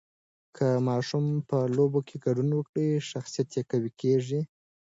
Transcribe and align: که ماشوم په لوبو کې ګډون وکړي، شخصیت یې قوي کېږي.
که 0.55 0.67
ماشوم 0.87 1.25
په 1.49 1.57
لوبو 1.75 1.99
کې 2.07 2.15
ګډون 2.25 2.49
وکړي، 2.53 2.87
شخصیت 3.11 3.49
یې 3.57 3.63
قوي 3.71 3.91
کېږي. 4.01 4.41